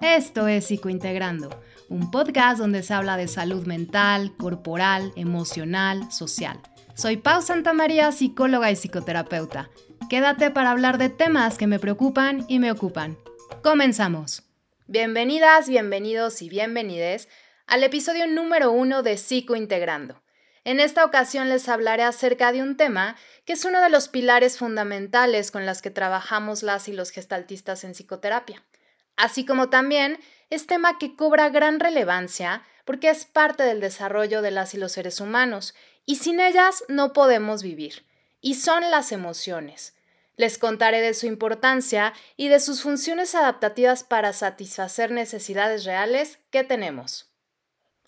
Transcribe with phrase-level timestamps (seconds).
[0.00, 1.50] Esto es Psicointegrando,
[1.90, 6.58] un podcast donde se habla de salud mental, corporal, emocional, social.
[6.94, 9.68] Soy Pau Santamaría, psicóloga y psicoterapeuta.
[10.08, 13.18] Quédate para hablar de temas que me preocupan y me ocupan.
[13.62, 14.42] Comenzamos.
[14.86, 17.28] Bienvenidas, bienvenidos y bienvenides
[17.66, 20.22] al episodio número uno de Psicointegrando.
[20.64, 24.56] En esta ocasión les hablaré acerca de un tema que es uno de los pilares
[24.56, 28.64] fundamentales con las que trabajamos las y los gestaltistas en psicoterapia
[29.20, 30.18] así como también
[30.50, 34.92] es tema que cobra gran relevancia porque es parte del desarrollo de las y los
[34.92, 35.74] seres humanos,
[36.06, 38.04] y sin ellas no podemos vivir,
[38.40, 39.94] y son las emociones.
[40.36, 46.64] Les contaré de su importancia y de sus funciones adaptativas para satisfacer necesidades reales que
[46.64, 47.30] tenemos.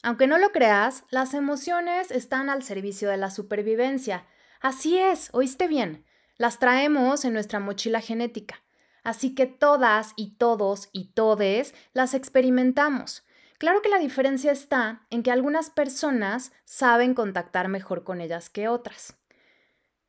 [0.03, 4.27] Aunque no lo creas, las emociones están al servicio de la supervivencia.
[4.61, 6.05] Así es, oíste bien,
[6.39, 8.62] las traemos en nuestra mochila genética.
[9.03, 13.25] Así que todas y todos y todes las experimentamos.
[13.59, 18.69] Claro que la diferencia está en que algunas personas saben contactar mejor con ellas que
[18.69, 19.17] otras.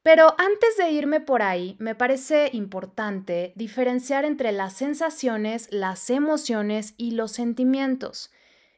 [0.03, 6.93] Pero antes de irme por ahí, me parece importante diferenciar entre las sensaciones, las emociones
[6.97, 8.31] y los sentimientos,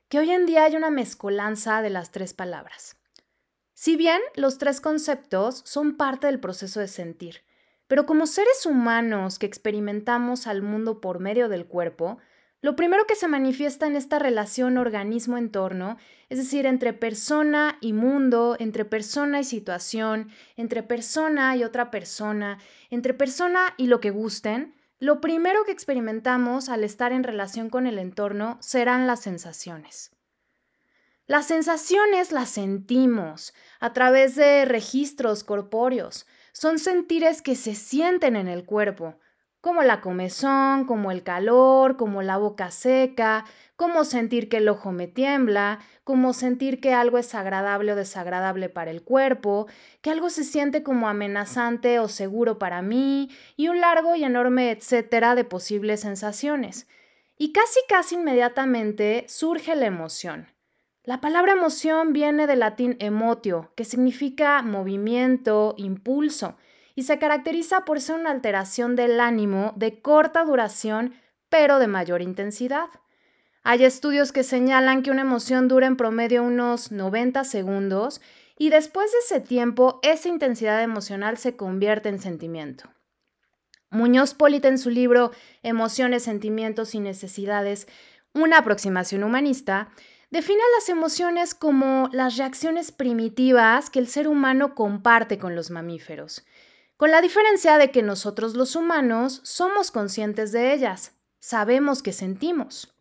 [0.07, 2.97] que hoy en día hay una mezcolanza de las tres palabras.
[3.73, 7.43] Si bien los tres conceptos son parte del proceso de sentir,
[7.87, 12.17] pero como seres humanos que experimentamos al mundo por medio del cuerpo,
[12.61, 15.97] lo primero que se manifiesta en esta relación organismo-entorno,
[16.29, 22.57] es decir, entre persona y mundo, entre persona y situación, entre persona y otra persona,
[22.89, 27.85] entre persona y lo que gusten, lo primero que experimentamos al estar en relación con
[27.85, 30.09] el entorno serán las sensaciones.
[31.27, 36.25] Las sensaciones las sentimos a través de registros corpóreos,
[36.55, 39.19] son sentires que se sienten en el cuerpo,
[39.59, 43.43] como la comezón, como el calor, como la boca seca,
[43.75, 48.69] como sentir que el ojo me tiembla, como sentir que algo es agradable o desagradable
[48.69, 49.67] para el cuerpo,
[50.01, 54.71] que algo se siente como amenazante o seguro para mí, y un largo y enorme
[54.71, 56.87] etcétera de posibles sensaciones.
[57.37, 60.54] Y casi casi inmediatamente surge la emoción.
[61.05, 66.57] La palabra emoción viene del latín emotio, que significa movimiento, impulso,
[66.95, 71.13] y se caracteriza por ser una alteración del ánimo de corta duración,
[71.49, 72.87] pero de mayor intensidad.
[73.63, 78.19] Hay estudios que señalan que una emoción dura en promedio unos 90 segundos
[78.57, 82.89] y después de ese tiempo esa intensidad emocional se convierte en sentimiento.
[83.91, 87.87] Muñoz Polita en su libro Emociones, Sentimientos y Necesidades,
[88.33, 89.89] una aproximación humanista,
[90.31, 96.45] Define las emociones como las reacciones primitivas que el ser humano comparte con los mamíferos,
[96.97, 102.95] con la diferencia de que nosotros los humanos somos conscientes de ellas, sabemos que sentimos.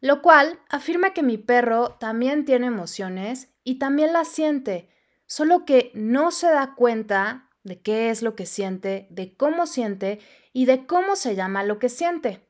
[0.00, 4.88] Lo cual afirma que mi perro también tiene emociones y también las siente,
[5.26, 10.18] solo que no se da cuenta de qué es lo que siente, de cómo siente
[10.54, 12.49] y de cómo se llama lo que siente.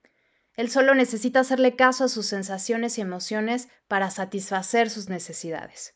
[0.57, 5.95] Él solo necesita hacerle caso a sus sensaciones y emociones para satisfacer sus necesidades.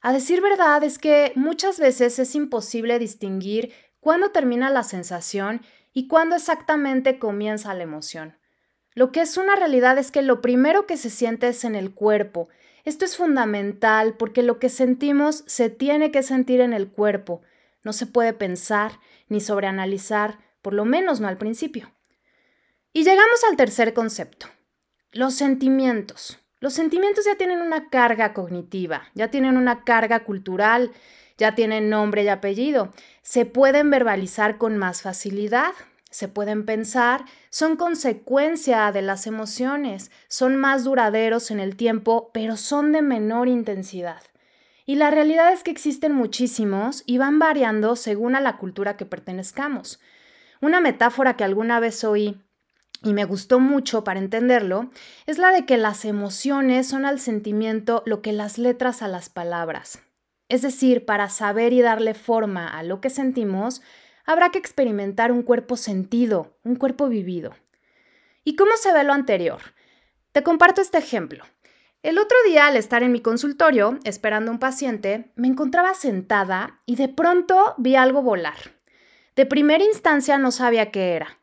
[0.00, 5.62] A decir verdad es que muchas veces es imposible distinguir cuándo termina la sensación
[5.92, 8.38] y cuándo exactamente comienza la emoción.
[8.94, 11.94] Lo que es una realidad es que lo primero que se siente es en el
[11.94, 12.48] cuerpo.
[12.84, 17.42] Esto es fundamental porque lo que sentimos se tiene que sentir en el cuerpo.
[17.82, 21.92] No se puede pensar ni sobreanalizar, por lo menos no al principio.
[22.92, 24.46] Y llegamos al tercer concepto,
[25.12, 26.38] los sentimientos.
[26.60, 30.90] Los sentimientos ya tienen una carga cognitiva, ya tienen una carga cultural,
[31.36, 35.72] ya tienen nombre y apellido, se pueden verbalizar con más facilidad,
[36.10, 42.56] se pueden pensar, son consecuencia de las emociones, son más duraderos en el tiempo, pero
[42.56, 44.22] son de menor intensidad.
[44.86, 49.04] Y la realidad es que existen muchísimos y van variando según a la cultura que
[49.04, 50.00] pertenezcamos.
[50.62, 52.40] Una metáfora que alguna vez oí
[53.02, 54.90] y me gustó mucho para entenderlo,
[55.26, 59.28] es la de que las emociones son al sentimiento lo que las letras a las
[59.28, 60.00] palabras.
[60.48, 63.82] Es decir, para saber y darle forma a lo que sentimos,
[64.24, 67.54] habrá que experimentar un cuerpo sentido, un cuerpo vivido.
[68.44, 69.60] ¿Y cómo se ve lo anterior?
[70.32, 71.44] Te comparto este ejemplo.
[72.02, 76.80] El otro día, al estar en mi consultorio, esperando a un paciente, me encontraba sentada
[76.86, 78.78] y de pronto vi algo volar.
[79.34, 81.38] De primera instancia no sabía qué era.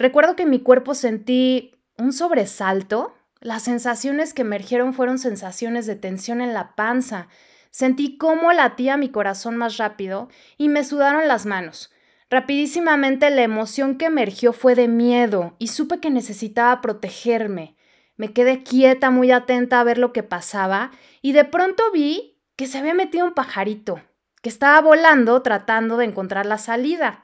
[0.00, 3.12] Recuerdo que en mi cuerpo sentí un sobresalto.
[3.38, 7.28] Las sensaciones que emergieron fueron sensaciones de tensión en la panza.
[7.70, 11.92] Sentí cómo latía mi corazón más rápido y me sudaron las manos.
[12.30, 17.76] Rapidísimamente la emoción que emergió fue de miedo y supe que necesitaba protegerme.
[18.16, 22.66] me quedé quieta, muy atenta a ver lo que pasaba y de pronto vi que
[22.66, 24.00] se había metido un pajarito,
[24.40, 27.22] que estaba volando tratando de encontrar la salida.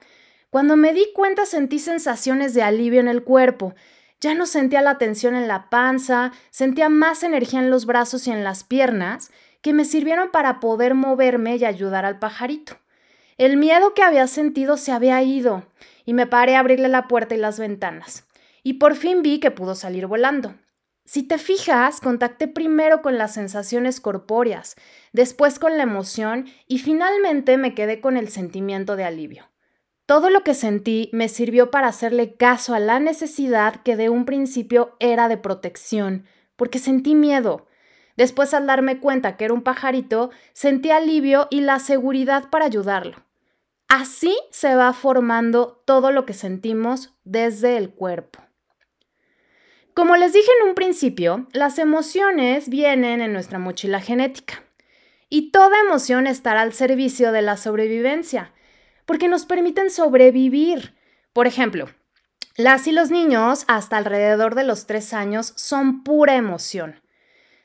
[0.57, 3.75] Cuando me di cuenta sentí sensaciones de alivio en el cuerpo.
[4.23, 8.31] Ya no sentía la tensión en la panza, sentía más energía en los brazos y
[8.31, 9.31] en las piernas
[9.61, 12.79] que me sirvieron para poder moverme y ayudar al pajarito.
[13.37, 15.71] El miedo que había sentido se había ido
[16.07, 18.27] y me paré a abrirle la puerta y las ventanas.
[18.63, 20.55] Y por fin vi que pudo salir volando.
[21.05, 24.77] Si te fijas, contacté primero con las sensaciones corpóreas,
[25.13, 29.51] después con la emoción y finalmente me quedé con el sentimiento de alivio.
[30.07, 34.25] Todo lo que sentí me sirvió para hacerle caso a la necesidad que de un
[34.25, 37.67] principio era de protección, porque sentí miedo.
[38.17, 43.25] Después al darme cuenta que era un pajarito, sentí alivio y la seguridad para ayudarlo.
[43.89, 48.41] Así se va formando todo lo que sentimos desde el cuerpo.
[49.93, 54.63] Como les dije en un principio, las emociones vienen en nuestra mochila genética
[55.29, 58.53] y toda emoción estará al servicio de la sobrevivencia,
[59.07, 60.95] porque nos permiten sobrevivir.
[61.33, 61.89] Por ejemplo,
[62.57, 67.01] las y los niños hasta alrededor de los tres años son pura emoción.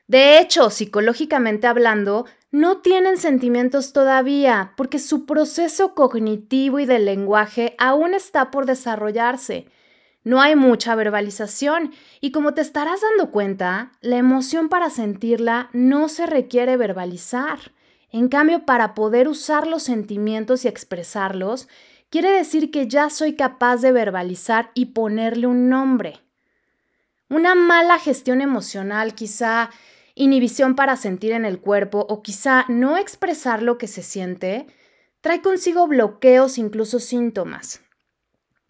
[0.07, 7.75] De hecho, psicológicamente hablando, no tienen sentimientos todavía porque su proceso cognitivo y del lenguaje
[7.77, 9.67] aún está por desarrollarse.
[10.25, 16.09] No hay mucha verbalización y como te estarás dando cuenta, la emoción para sentirla no
[16.09, 17.71] se requiere verbalizar.
[18.11, 21.67] En cambio, para poder usar los sentimientos y expresarlos,
[22.09, 26.19] quiere decir que ya soy capaz de verbalizar y ponerle un nombre.
[27.29, 29.69] Una mala gestión emocional, quizá
[30.15, 34.67] inhibición para sentir en el cuerpo o quizá no expresar lo que se siente,
[35.21, 37.81] trae consigo bloqueos, incluso síntomas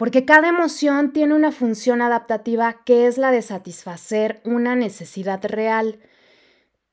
[0.01, 5.99] porque cada emoción tiene una función adaptativa que es la de satisfacer una necesidad real.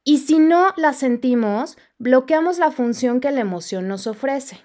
[0.05, 4.65] Y si no la sentimos, bloqueamos la función que la emoción nos ofrece.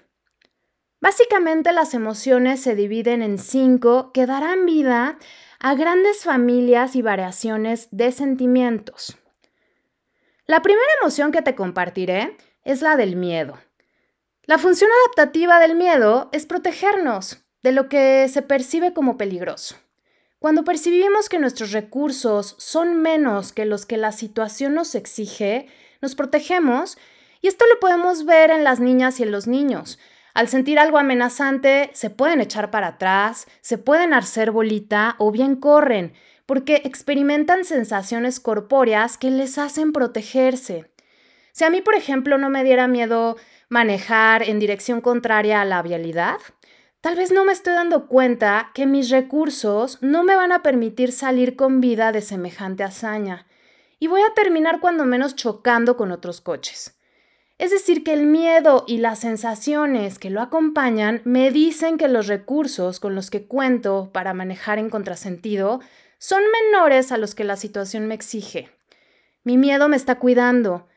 [1.00, 5.18] Básicamente las emociones se dividen en cinco que darán vida
[5.58, 9.18] a grandes familias y variaciones de sentimientos.
[10.46, 13.58] La primera emoción que te compartiré es la del miedo.
[14.44, 19.76] La función adaptativa del miedo es protegernos, de lo que se percibe como peligroso.
[20.44, 25.68] Cuando percibimos que nuestros recursos son menos que los que la situación nos exige,
[26.02, 26.98] nos protegemos
[27.40, 29.98] y esto lo podemos ver en las niñas y en los niños.
[30.34, 35.56] Al sentir algo amenazante, se pueden echar para atrás, se pueden hacer bolita o bien
[35.56, 36.12] corren,
[36.44, 40.90] porque experimentan sensaciones corpóreas que les hacen protegerse.
[41.52, 43.38] Si a mí, por ejemplo, no me diera miedo
[43.70, 46.36] manejar en dirección contraria a la vialidad,
[47.04, 51.12] Tal vez no me estoy dando cuenta que mis recursos no me van a permitir
[51.12, 53.46] salir con vida de semejante hazaña
[53.98, 56.98] y voy a terminar cuando menos chocando con otros coches.
[57.58, 62.26] Es decir, que el miedo y las sensaciones que lo acompañan me dicen que los
[62.26, 65.80] recursos con los que cuento para manejar en contrasentido
[66.16, 68.70] son menores a los que la situación me exige.
[69.42, 70.88] Mi miedo me está cuidando,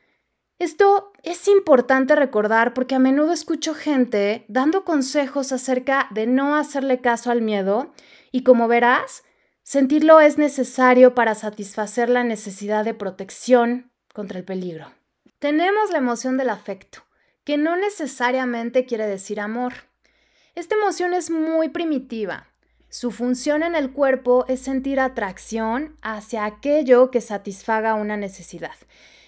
[0.59, 6.99] esto es importante recordar porque a menudo escucho gente dando consejos acerca de no hacerle
[6.99, 7.93] caso al miedo
[8.31, 9.23] y como verás,
[9.61, 14.91] sentirlo es necesario para satisfacer la necesidad de protección contra el peligro.
[15.37, 17.03] Tenemos la emoción del afecto,
[17.43, 19.73] que no necesariamente quiere decir amor.
[20.55, 22.47] Esta emoción es muy primitiva.
[22.89, 28.75] Su función en el cuerpo es sentir atracción hacia aquello que satisfaga una necesidad.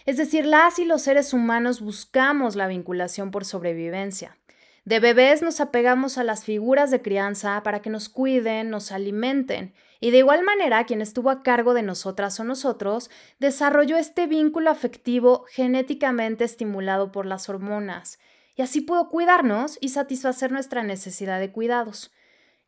[0.06, 4.38] Es decir, las y los seres humanos buscamos la vinculación por sobrevivencia.
[4.86, 9.74] De bebés nos apegamos a las figuras de crianza para que nos cuiden, nos alimenten,
[10.00, 14.72] y de igual manera quien estuvo a cargo de nosotras o nosotros desarrolló este vínculo
[14.72, 18.20] afectivo genéticamente estimulado por las hormonas,
[18.56, 22.12] y así pudo cuidarnos y satisfacer nuestra necesidad de cuidados.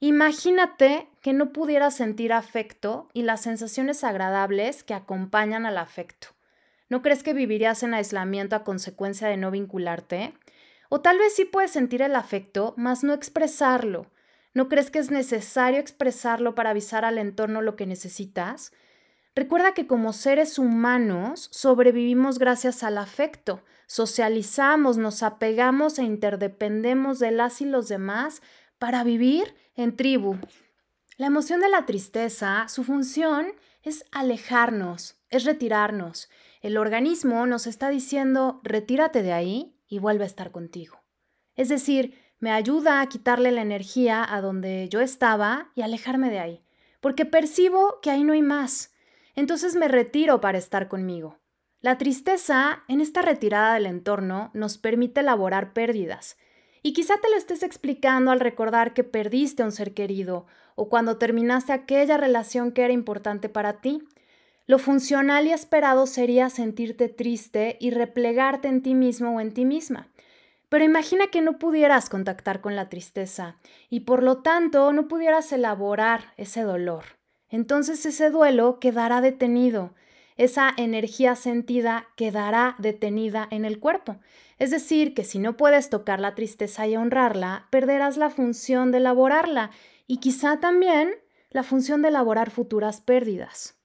[0.03, 6.29] Imagínate que no pudieras sentir afecto y las sensaciones agradables que acompañan al afecto.
[6.89, 10.33] ¿No crees que vivirías en aislamiento a consecuencia de no vincularte?
[10.89, 14.07] O tal vez sí puedes sentir el afecto, mas no expresarlo.
[14.55, 18.73] ¿No crees que es necesario expresarlo para avisar al entorno lo que necesitas?
[19.35, 27.29] Recuerda que como seres humanos sobrevivimos gracias al afecto, socializamos, nos apegamos e interdependemos de
[27.29, 28.41] las y los demás
[28.81, 30.37] para vivir en tribu.
[31.15, 36.31] La emoción de la tristeza, su función es alejarnos, es retirarnos.
[36.61, 40.97] El organismo nos está diciendo, retírate de ahí y vuelve a estar contigo.
[41.53, 46.39] Es decir, me ayuda a quitarle la energía a donde yo estaba y alejarme de
[46.39, 46.65] ahí,
[47.01, 48.95] porque percibo que ahí no hay más.
[49.35, 51.37] entonces me retiro para estar conmigo.
[51.81, 56.35] La tristeza, en esta retirada del entorno, nos permite elaborar pérdidas.
[56.83, 60.89] Y quizá te lo estés explicando al recordar que perdiste a un ser querido o
[60.89, 64.03] cuando terminaste aquella relación que era importante para ti.
[64.65, 69.65] Lo funcional y esperado sería sentirte triste y replegarte en ti mismo o en ti
[69.65, 70.07] misma.
[70.69, 73.57] Pero imagina que no pudieras contactar con la tristeza
[73.89, 77.03] y por lo tanto no pudieras elaborar ese dolor.
[77.49, 79.93] Entonces ese duelo quedará detenido,
[80.37, 84.17] esa energía sentida quedará detenida en el cuerpo.
[84.61, 88.99] Es decir, que si no puedes tocar la tristeza y honrarla, perderás la función de
[88.99, 89.71] elaborarla
[90.05, 91.15] y quizá también
[91.49, 93.79] la función de elaborar futuras pérdidas.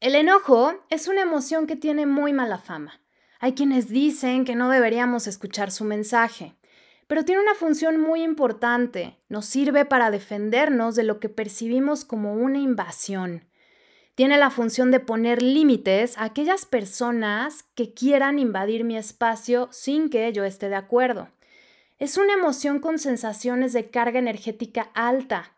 [0.00, 3.00] El enojo es una emoción que tiene muy mala fama.
[3.38, 6.56] Hay quienes dicen que no deberíamos escuchar su mensaje,
[7.06, 9.20] pero tiene una función muy importante.
[9.28, 13.47] Nos sirve para defendernos de lo que percibimos como una invasión.
[14.18, 20.10] Tiene la función de poner límites a aquellas personas que quieran invadir mi espacio sin
[20.10, 21.28] que yo esté de acuerdo.
[22.00, 25.52] Es una emoción con sensaciones de carga energética alta.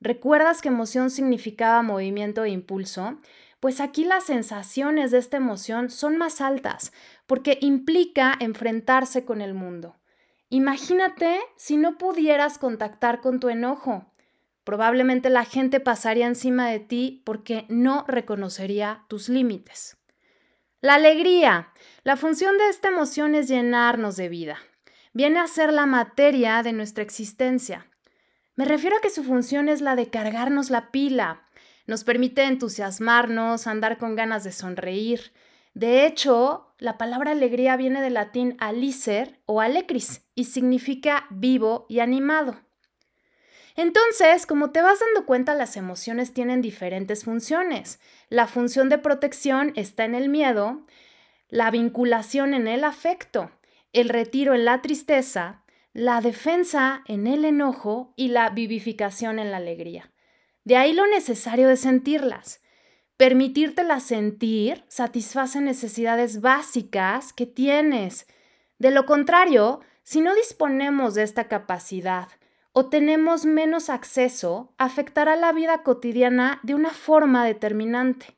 [0.00, 3.18] ¿Recuerdas que emoción significaba movimiento e impulso?
[3.60, 6.94] Pues aquí las sensaciones de esta emoción son más altas
[7.26, 9.94] porque implica enfrentarse con el mundo.
[10.48, 14.10] Imagínate si no pudieras contactar con tu enojo.
[14.66, 19.96] Probablemente la gente pasaría encima de ti porque no reconocería tus límites.
[20.80, 21.68] La alegría.
[22.02, 24.58] La función de esta emoción es llenarnos de vida.
[25.12, 27.86] Viene a ser la materia de nuestra existencia.
[28.56, 31.46] Me refiero a que su función es la de cargarnos la pila,
[31.86, 35.32] nos permite entusiasmarnos, andar con ganas de sonreír.
[35.74, 42.00] De hecho, la palabra alegría viene del latín alicer o alecris y significa vivo y
[42.00, 42.65] animado.
[43.76, 48.00] Entonces, como te vas dando cuenta, las emociones tienen diferentes funciones.
[48.30, 50.86] La función de protección está en el miedo,
[51.48, 53.50] la vinculación en el afecto,
[53.92, 59.58] el retiro en la tristeza, la defensa en el enojo y la vivificación en la
[59.58, 60.10] alegría.
[60.64, 62.62] De ahí lo necesario de sentirlas.
[63.18, 68.26] Permitírtelas sentir satisface necesidades básicas que tienes.
[68.78, 72.28] De lo contrario, si no disponemos de esta capacidad
[72.78, 78.36] o tenemos menos acceso, afectará la vida cotidiana de una forma determinante.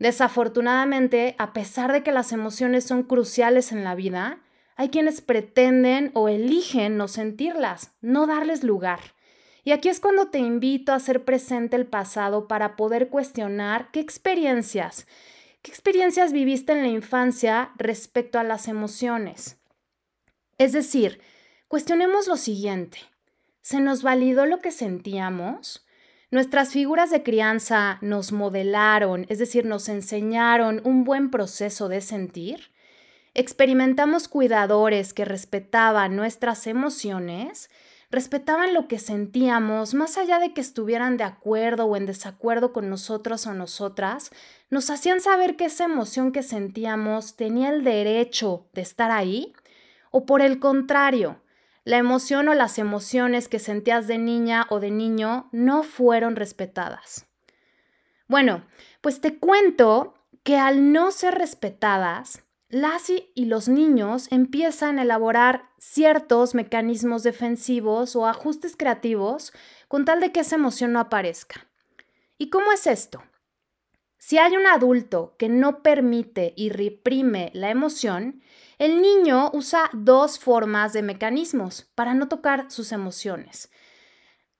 [0.00, 4.40] Desafortunadamente, a pesar de que las emociones son cruciales en la vida,
[4.74, 8.98] hay quienes pretenden o eligen no sentirlas, no darles lugar.
[9.62, 14.00] Y aquí es cuando te invito a hacer presente el pasado para poder cuestionar qué
[14.00, 15.06] experiencias,
[15.62, 19.60] qué experiencias viviste en la infancia respecto a las emociones.
[20.58, 21.20] Es decir,
[21.68, 22.98] cuestionemos lo siguiente.
[23.62, 25.86] ¿Se nos validó lo que sentíamos?
[26.30, 32.70] Nuestras figuras de crianza nos modelaron, es decir, nos enseñaron un buen proceso de sentir.
[33.34, 37.70] Experimentamos cuidadores que respetaban nuestras emociones
[38.12, 42.90] respetaban lo que sentíamos, más allá de que estuvieran de acuerdo o en desacuerdo con
[42.90, 44.30] nosotros o nosotras,
[44.68, 49.54] nos hacían saber que esa emoción que sentíamos tenía el derecho de estar ahí,
[50.10, 51.40] o por el contrario,
[51.84, 57.26] la emoción o las emociones que sentías de niña o de niño no fueron respetadas.
[58.28, 58.64] Bueno,
[59.00, 65.70] pues te cuento que al no ser respetadas, Lassie y los niños empiezan a elaborar
[65.78, 69.52] ciertos mecanismos defensivos o ajustes creativos
[69.88, 71.68] con tal de que esa emoción no aparezca.
[72.38, 73.22] ¿Y cómo es esto?
[74.16, 78.40] Si hay un adulto que no permite y reprime la emoción,
[78.82, 83.70] el niño usa dos formas de mecanismos para no tocar sus emociones.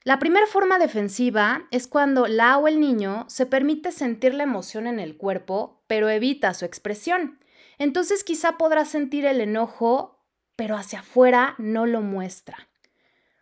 [0.05, 4.87] La primera forma defensiva es cuando la o el niño se permite sentir la emoción
[4.87, 7.39] en el cuerpo, pero evita su expresión
[7.83, 10.25] entonces quizá podrá sentir el enojo,
[10.55, 12.69] pero hacia afuera no lo muestra.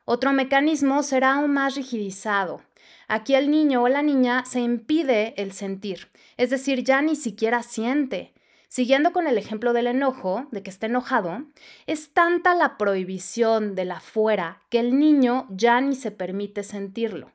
[0.07, 2.63] Otro mecanismo será aún más rigidizado.
[3.07, 7.63] Aquí el niño o la niña se impide el sentir, es decir, ya ni siquiera
[7.63, 8.33] siente.
[8.71, 11.43] Siguiendo con el ejemplo del enojo, de que está enojado,
[11.89, 17.33] es tanta la prohibición de la fuera que el niño ya ni se permite sentirlo.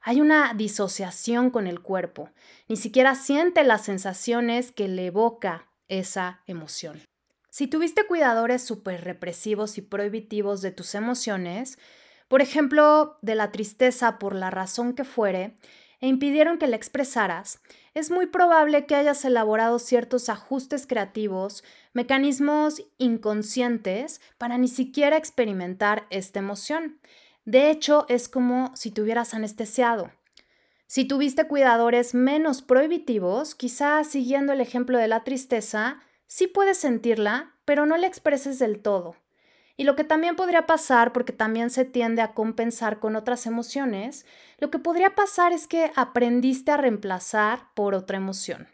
[0.00, 2.30] Hay una disociación con el cuerpo,
[2.68, 7.02] ni siquiera siente las sensaciones que le evoca esa emoción.
[7.50, 11.80] Si tuviste cuidadores súper represivos y prohibitivos de tus emociones,
[12.28, 15.56] por ejemplo, de la tristeza por la razón que fuere,
[16.00, 17.60] e impidieron que la expresaras,
[17.96, 26.06] es muy probable que hayas elaborado ciertos ajustes creativos, mecanismos inconscientes para ni siquiera experimentar
[26.10, 27.00] esta emoción.
[27.46, 30.10] De hecho, es como si te hubieras anestesiado.
[30.86, 37.54] Si tuviste cuidadores menos prohibitivos, quizás siguiendo el ejemplo de la tristeza, sí puedes sentirla,
[37.64, 39.16] pero no la expreses del todo.
[39.76, 44.24] Y lo que también podría pasar, porque también se tiende a compensar con otras emociones,
[44.58, 48.68] lo que podría pasar es que aprendiste a reemplazar por otra emoción.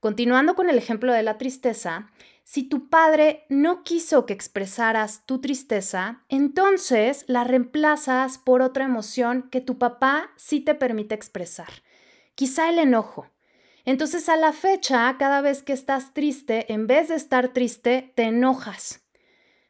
[0.00, 2.10] Continuando con el ejemplo de la tristeza,
[2.44, 9.48] si tu padre no quiso que expresaras tu tristeza, entonces la reemplazas por otra emoción
[9.50, 11.82] que tu papá sí te permite expresar.
[12.34, 13.26] Quizá el enojo.
[13.84, 18.24] Entonces a la fecha, cada vez que estás triste, en vez de estar triste, te
[18.24, 19.05] enojas.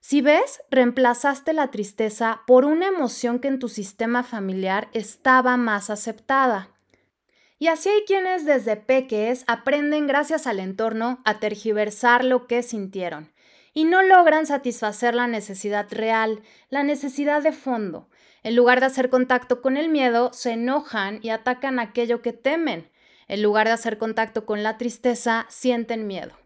[0.08, 5.90] Si ves, reemplazaste la tristeza por una emoción que en tu sistema familiar estaba más
[5.90, 6.68] aceptada.
[7.58, 13.32] Y así hay quienes desde peques aprenden gracias al entorno a tergiversar lo que sintieron
[13.74, 18.08] y no logran satisfacer la necesidad real, la necesidad de fondo.
[18.44, 22.88] En lugar de hacer contacto con el miedo, se enojan y atacan aquello que temen.
[23.26, 26.45] En lugar de hacer contacto con la tristeza, sienten miedo.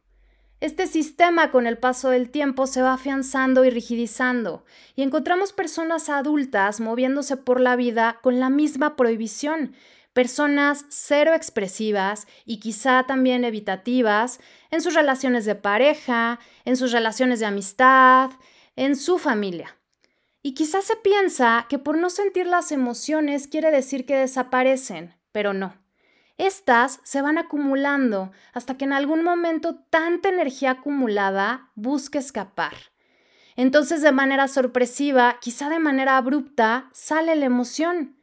[0.60, 6.10] Este sistema con el paso del tiempo se va afianzando y rigidizando, y encontramos personas
[6.10, 9.74] adultas moviéndose por la vida con la misma prohibición,
[10.12, 14.38] personas cero expresivas y quizá también evitativas
[14.70, 18.30] en sus relaciones de pareja, en sus relaciones de amistad,
[18.76, 19.78] en su familia.
[20.42, 25.54] Y quizá se piensa que por no sentir las emociones quiere decir que desaparecen, pero
[25.54, 25.74] no.
[26.40, 32.72] Estas se van acumulando hasta que en algún momento tanta energía acumulada busque escapar.
[33.56, 38.16] Entonces de manera sorpresiva, quizá de manera abrupta, sale la emoción.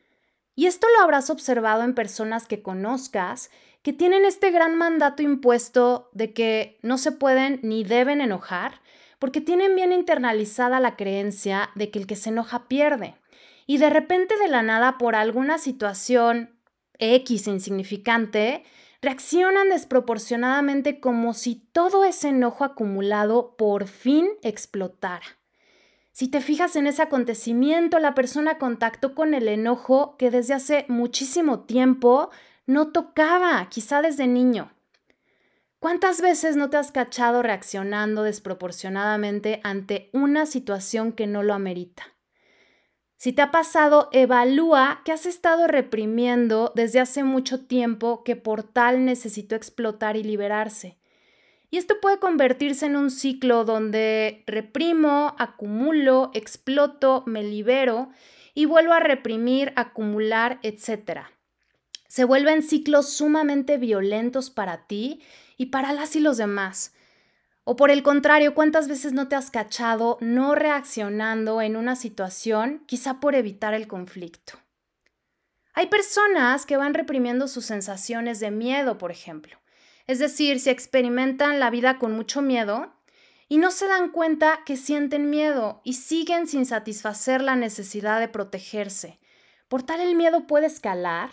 [0.56, 3.52] Y esto lo habrás observado en personas que conozcas
[3.84, 8.82] que tienen este gran mandato impuesto de que no se pueden ni deben enojar
[9.20, 13.14] porque tienen bien internalizada la creencia de que el que se enoja pierde.
[13.68, 16.57] Y de repente de la nada por alguna situación
[17.00, 18.64] X insignificante,
[19.02, 25.26] reaccionan desproporcionadamente como si todo ese enojo acumulado por fin explotara.
[26.12, 30.86] Si te fijas en ese acontecimiento, la persona contactó con el enojo que desde hace
[30.88, 32.32] muchísimo tiempo
[32.66, 34.72] no tocaba, quizá desde niño.
[35.80, 42.17] ¿Cuántas veces no te has cachado reaccionando desproporcionadamente ante una situación que no lo amerita?
[43.18, 48.62] Si te ha pasado, evalúa que has estado reprimiendo desde hace mucho tiempo que por
[48.62, 50.98] tal necesitó explotar y liberarse.
[51.72, 58.10] Y esto puede convertirse en un ciclo donde reprimo, acumulo, exploto, me libero
[58.54, 61.22] y vuelvo a reprimir, acumular, etc.
[62.08, 65.22] Se vuelven ciclos sumamente violentos para ti
[65.58, 66.94] y para las y los demás.
[67.70, 72.82] O por el contrario, ¿cuántas veces no te has cachado no reaccionando en una situación,
[72.86, 74.54] quizá por evitar el conflicto?
[75.74, 79.58] Hay personas que van reprimiendo sus sensaciones de miedo, por ejemplo.
[80.06, 82.94] Es decir, si experimentan la vida con mucho miedo
[83.50, 88.30] y no se dan cuenta que sienten miedo y siguen sin satisfacer la necesidad de
[88.30, 89.20] protegerse.
[89.68, 91.32] Por tal el miedo puede escalar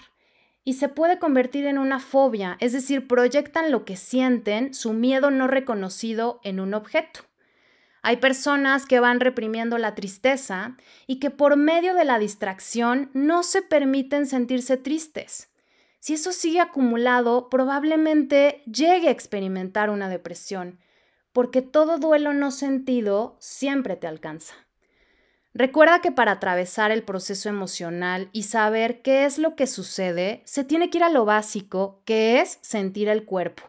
[0.65, 5.31] y se puede convertir en una fobia, es decir, proyectan lo que sienten, su miedo
[5.31, 7.21] no reconocido, en un objeto.
[8.03, 13.43] Hay personas que van reprimiendo la tristeza y que por medio de la distracción no
[13.43, 15.51] se permiten sentirse tristes.
[16.01, 20.81] Si eso sigue acumulado, probablemente llegue a experimentar una depresión,
[21.33, 24.55] porque todo duelo no sentido siempre te alcanza.
[25.55, 30.65] Recuerda que para atravesar el proceso emocional y saber qué es lo que sucede, se
[30.65, 33.63] tiene que ir a lo básico, que es sentir el cuerpo.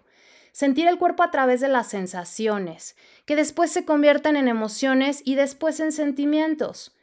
[0.51, 2.95] Sentir el cuerpo a través de las sensaciones,
[3.25, 6.95] que después se convierten en emociones y después en sentimientos.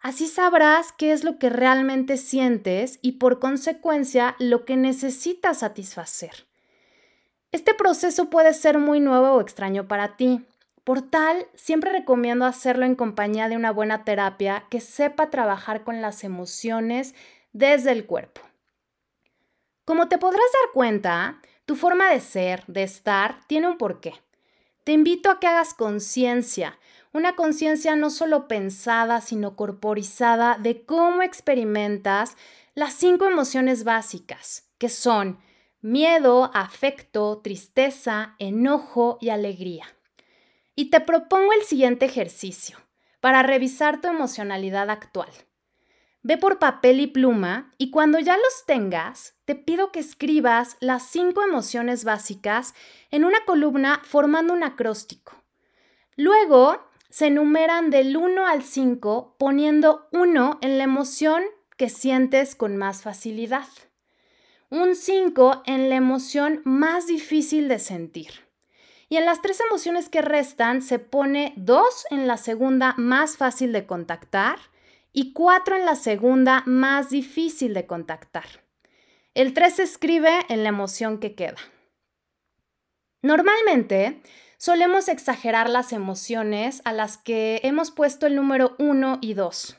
[0.00, 6.46] Así sabrás qué es lo que realmente sientes y por consecuencia lo que necesitas satisfacer.
[7.52, 10.46] Este proceso puede ser muy nuevo o extraño para ti,
[10.84, 16.00] por tal, siempre recomiendo hacerlo en compañía de una buena terapia que sepa trabajar con
[16.00, 17.14] las emociones
[17.52, 18.40] desde el cuerpo.
[19.84, 24.14] Como te podrás dar cuenta, tu forma de ser, de estar, tiene un porqué.
[24.84, 26.78] Te invito a que hagas conciencia,
[27.12, 32.36] una conciencia no solo pensada, sino corporizada de cómo experimentas
[32.74, 35.38] las cinco emociones básicas, que son
[35.82, 39.86] miedo, afecto, tristeza, enojo y alegría.
[40.80, 42.78] Y te propongo el siguiente ejercicio
[43.20, 45.28] para revisar tu emocionalidad actual.
[46.22, 51.02] Ve por papel y pluma y cuando ya los tengas, te pido que escribas las
[51.02, 52.72] cinco emociones básicas
[53.10, 55.34] en una columna formando un acróstico.
[56.16, 61.42] Luego, se enumeran del 1 al 5 poniendo 1 en la emoción
[61.76, 63.68] que sientes con más facilidad.
[64.70, 68.49] un 5 en la emoción más difícil de sentir.
[69.10, 73.72] Y en las tres emociones que restan se pone 2 en la segunda más fácil
[73.72, 74.60] de contactar
[75.12, 78.44] y 4 en la segunda más difícil de contactar.
[79.34, 81.58] El 3 se escribe en la emoción que queda.
[83.20, 84.22] Normalmente
[84.58, 89.76] solemos exagerar las emociones a las que hemos puesto el número 1 y 2.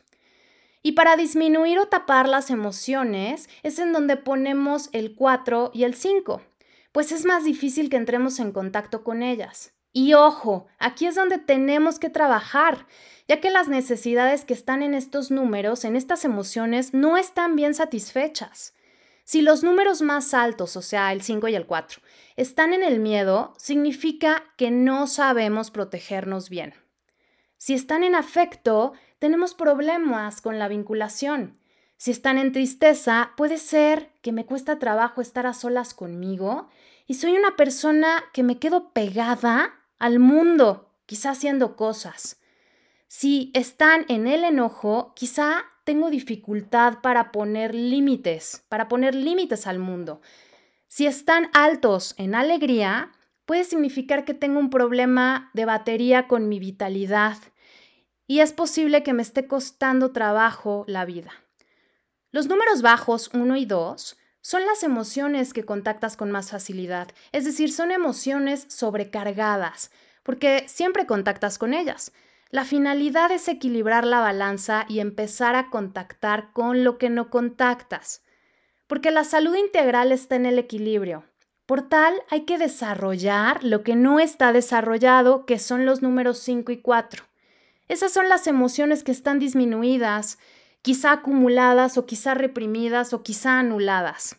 [0.84, 5.96] Y para disminuir o tapar las emociones es en donde ponemos el 4 y el
[5.96, 6.42] 5,
[6.92, 9.74] pues es más difícil que entremos en contacto con ellas.
[9.94, 12.88] Y ojo, aquí es donde tenemos que trabajar,
[13.28, 17.74] ya que las necesidades que están en estos números, en estas emociones, no están bien
[17.74, 18.74] satisfechas.
[19.24, 22.02] Si los números más altos, o sea, el 5 y el 4,
[22.36, 26.74] están en el miedo, significa que no sabemos protegernos bien.
[27.58, 31.61] Si están en afecto, tenemos problemas con la vinculación.
[32.02, 36.68] Si están en tristeza, puede ser que me cuesta trabajo estar a solas conmigo
[37.06, 42.42] y soy una persona que me quedo pegada al mundo, quizá haciendo cosas.
[43.08, 49.78] Si están en el enojo, quizá tengo dificultad para poner límites, para poner límites al
[49.78, 50.22] mundo.
[50.88, 53.12] Si están altos en alegría,
[53.46, 57.38] puede significar que tengo un problema de batería con mi vitalidad
[58.26, 61.32] y es posible que me esté costando trabajo la vida.
[62.32, 67.44] Los números bajos 1 y 2 son las emociones que contactas con más facilidad, es
[67.44, 69.92] decir, son emociones sobrecargadas,
[70.24, 72.14] porque siempre contactas con ellas.
[72.50, 78.24] La finalidad es equilibrar la balanza y empezar a contactar con lo que no contactas,
[78.88, 81.26] porque la salud integral está en el equilibrio.
[81.66, 86.72] Por tal, hay que desarrollar lo que no está desarrollado, que son los números 5
[86.72, 87.26] y 4.
[87.90, 90.38] Esas son las emociones que están disminuidas,
[90.82, 94.36] quizá acumuladas o quizá reprimidas o quizá anuladas.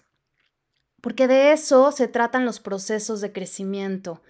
[1.00, 4.22] Porque de eso se tratan los procesos de crecimiento,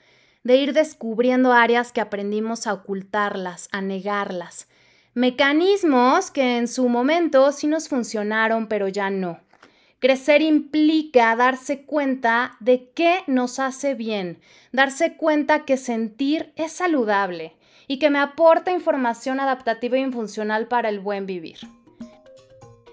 [0.43, 4.69] de ir descubriendo áreas que aprendimos a ocultarlas, a negarlas,
[5.15, 9.41] mecanismos que en su momento sí nos funcionaron, pero ya no.
[9.99, 14.41] Crecer implica darse cuenta de qué nos hace bien,
[14.73, 17.55] darse cuenta que sentir es saludable,
[17.87, 21.59] y que me aporta información adaptativa y funcional para el buen vivir.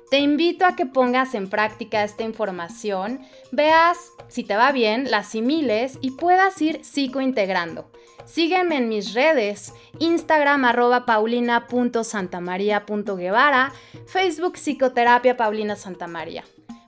[0.10, 5.17] Te invito a que pongas en práctica esta información, veas si te va bien, la
[5.17, 7.91] asimiles y puedas ir psicointegrando.
[8.26, 13.72] Sígueme en mis redes, Instagram arroba paulina.santamaria.guevara,
[14.06, 16.43] Facebook Psicoterapia Paulina Santamaría.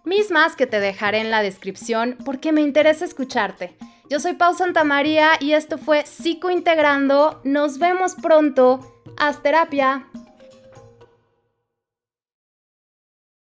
[0.05, 3.75] Mismas que te dejaré en la descripción porque me interesa escucharte.
[4.09, 7.39] Yo soy Pau Santamaría y esto fue Psicointegrando.
[7.43, 9.01] Nos vemos pronto.
[9.17, 10.10] Haz terapia.